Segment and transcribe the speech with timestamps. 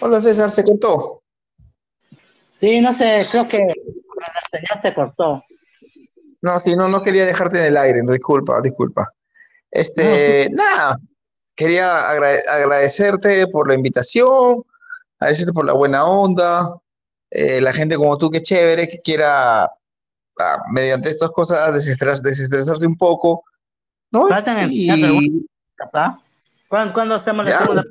[0.00, 1.22] Hola César, ¿se cortó?
[2.50, 5.44] Sí, no sé, creo que la señal se cortó.
[6.40, 9.12] No, sí, no, no quería dejarte en el aire, disculpa, disculpa.
[9.70, 10.98] Este, nada,
[11.56, 14.62] quería agradecerte por la invitación,
[15.18, 16.78] agradecerte por la buena onda,
[17.30, 22.96] eh, la gente como tú, que chévere, que quiera, ah, mediante estas cosas, desestresarse un
[22.96, 23.42] poco,
[24.12, 24.28] ¿no?
[24.70, 25.44] Y...
[26.68, 27.84] ¿Cuándo, hacemos la segunda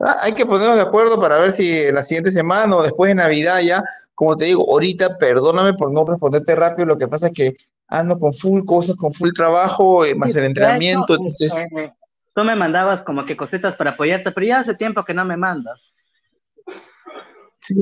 [0.00, 3.10] Ah, hay que ponernos de acuerdo para ver si en la siguiente semana o después
[3.10, 7.26] de Navidad ya, como te digo, ahorita perdóname por no responderte rápido, lo que pasa
[7.26, 7.56] es que
[7.88, 11.52] ando con full cosas, con full trabajo, eh, más el entrenamiento, entonces...
[11.54, 11.92] Este,
[12.34, 15.36] tú me mandabas como que cositas para apoyarte, pero ya hace tiempo que no me
[15.36, 15.92] mandas.
[17.56, 17.74] Sí,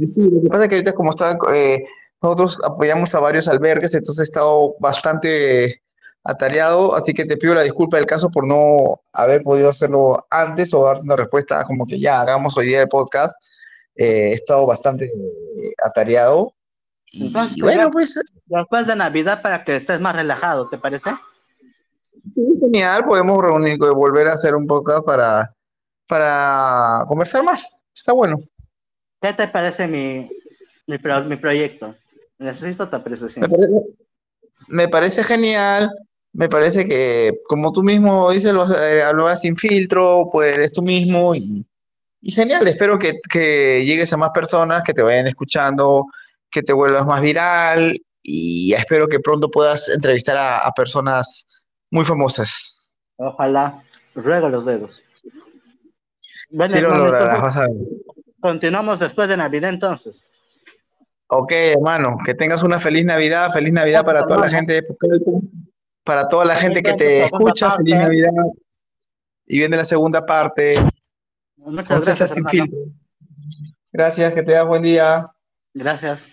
[0.00, 1.78] sí, lo que pasa es que ahorita como están, eh,
[2.20, 5.81] nosotros apoyamos a varios albergues, entonces he estado bastante
[6.24, 10.72] atareado, así que te pido la disculpa del caso por no haber podido hacerlo antes
[10.72, 13.34] o dar una respuesta como que ya hagamos hoy día el podcast.
[13.96, 16.54] Eh, he estado bastante eh, atareado.
[17.12, 18.18] Y, bueno, pues...
[18.46, 21.10] Después de Navidad para que estés más relajado, ¿te parece?
[22.30, 25.54] Sí, genial, podemos reunir, volver a hacer un podcast para,
[26.06, 27.80] para conversar más.
[27.94, 28.38] Está bueno.
[29.20, 30.30] ¿Qué te parece mi,
[30.86, 31.94] mi, mi proyecto?
[32.38, 33.50] Necesito tu apreciación.
[34.68, 35.90] me parece genial
[36.32, 41.34] me parece que, como tú mismo dices, lo, eh, sin filtro, pues eres tú mismo
[41.34, 41.66] y,
[42.22, 42.66] genial.
[42.68, 46.06] Espero que, llegues a más personas, que te vayan escuchando,
[46.50, 52.96] que te vuelvas más viral y espero que pronto puedas entrevistar a, personas muy famosas.
[53.16, 53.82] Ojalá,
[54.14, 55.02] ruego los dedos.
[56.66, 57.76] sí lo lograrás, vas a ver.
[58.40, 60.26] Continuamos después de Navidad entonces.
[61.28, 64.82] Ok, hermano, que tengas una feliz Navidad, feliz Navidad para toda la gente de
[66.04, 68.30] para toda la gente que te escucha, feliz Navidad.
[69.46, 70.76] Y viene la segunda parte.
[71.56, 72.34] Muchas gracias.
[72.34, 72.78] Sin filtro.
[73.92, 75.30] Gracias, que te das buen día.
[75.74, 76.26] Gracias.